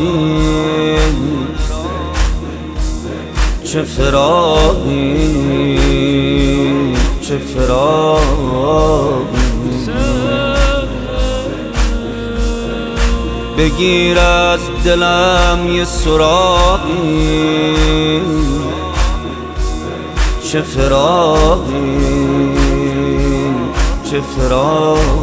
[0.00, 0.96] فراقی
[3.64, 5.26] چه فراقی
[7.20, 8.40] چه فراقی
[13.58, 17.40] بگیر از دلم یه سراغی.
[20.52, 21.72] چه فراقی
[24.10, 25.20] چه فراقی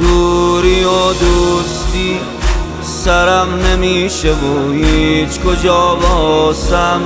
[0.00, 2.20] دوری و دوستی
[2.82, 7.00] سرم نمیشه و هیچ کجا باسم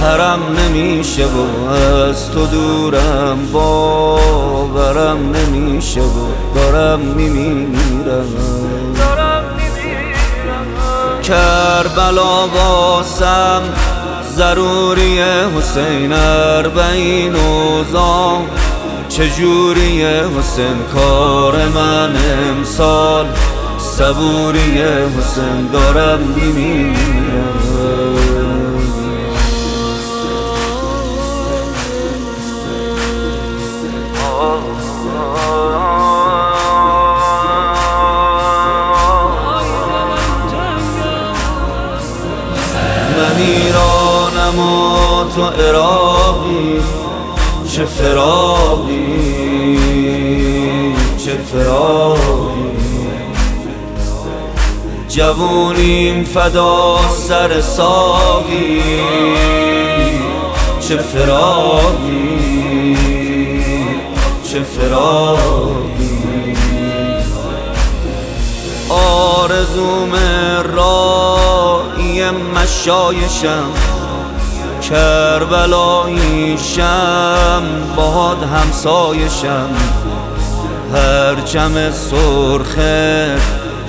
[0.00, 8.26] حرم نمیشه و از تو دورم باورم نمیشه و دارم میمیرم.
[11.22, 13.62] کربلا باسم
[14.36, 18.46] ضروری حسین اربعین اوزام
[19.20, 22.16] چجوری حسین؟ کار من
[22.48, 23.26] امسال
[23.78, 24.82] صبوری
[25.18, 27.60] حسین دارم میمیرم
[43.16, 46.99] من ایرانم و تو عراقی.
[47.76, 49.06] چه فراقی
[51.18, 52.70] چه فراقی
[55.08, 56.98] جوونیم فدا
[57.28, 58.82] سر ساقی
[60.80, 62.36] چه فراقی
[64.44, 65.80] چه فراقی
[68.88, 70.12] آرزوم
[70.74, 73.89] رایی مشایشم
[74.90, 76.82] کربلاییشم
[77.96, 79.68] باد همسایشم
[80.94, 81.34] هر
[81.90, 83.36] سرخه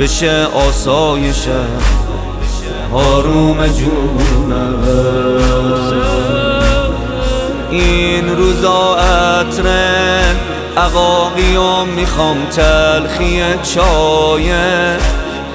[0.00, 1.66] بشه آسایشم
[2.92, 4.84] آروم جونم.
[7.70, 9.68] این روزا عطر
[10.76, 14.52] عقاقیم می‌خوام تلخی چای.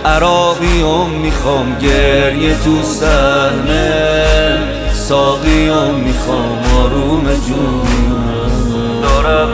[0.06, 4.79] عراقیم می‌خوام گریه تو صحنه.
[5.10, 9.50] ساقیم می‌خوام آروم جونم دارم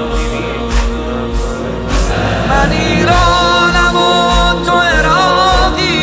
[2.49, 6.01] من ایرانم و تو عراقی.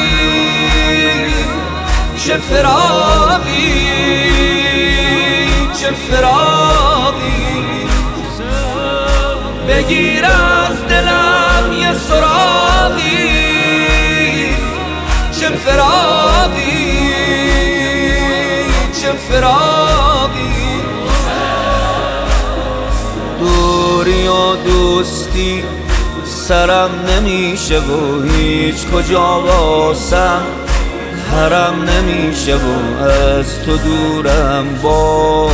[2.16, 3.88] چه فراقی؟
[5.80, 7.62] چه فراقی؟
[9.68, 13.32] بگیر از دلم یه سراغی.
[15.40, 17.01] چه فراقی
[19.02, 20.82] چه فراقی.
[23.38, 25.64] دوری و دوستی
[26.24, 30.42] سرم نمیشه و هیچ کجا باسم
[31.32, 35.50] حرم نمیشه و از تو دورم با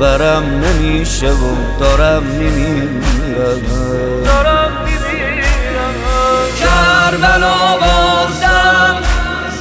[0.00, 3.60] برم نمیشه و دارم میمیرم.
[4.24, 5.94] دارم میمیرم.
[6.60, 8.96] کربلا بازم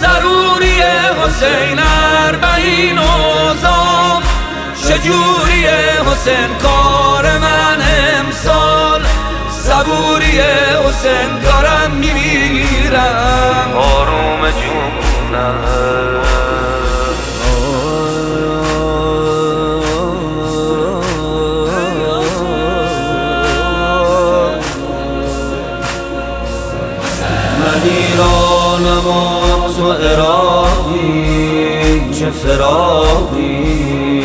[0.02, 0.82] ضروری
[1.28, 3.00] حسین اربعین
[3.58, 4.24] اوزام
[4.88, 5.68] چجوری
[6.12, 7.82] حسین کار من
[8.20, 9.02] امسال.
[9.50, 10.40] صبوری
[10.88, 13.74] حسین دارم میمیرم.
[13.76, 16.17] آروم جونم.
[32.20, 34.18] چه فراقی؟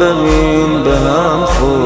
[0.00, 1.81] ببین به هم خورده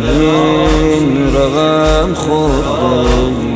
[1.35, 3.48] رقم خورده.